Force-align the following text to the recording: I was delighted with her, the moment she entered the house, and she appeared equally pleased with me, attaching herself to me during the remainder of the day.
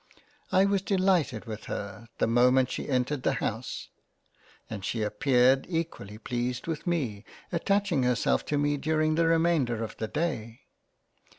I 0.51 0.65
was 0.65 0.81
delighted 0.81 1.45
with 1.45 1.65
her, 1.65 2.07
the 2.17 2.25
moment 2.25 2.71
she 2.71 2.89
entered 2.89 3.21
the 3.21 3.33
house, 3.33 3.89
and 4.67 4.83
she 4.83 5.03
appeared 5.03 5.67
equally 5.69 6.17
pleased 6.17 6.65
with 6.65 6.87
me, 6.87 7.23
attaching 7.51 8.01
herself 8.01 8.43
to 8.45 8.57
me 8.57 8.77
during 8.77 9.13
the 9.13 9.27
remainder 9.27 9.83
of 9.83 9.95
the 9.97 10.07
day. 10.07 10.61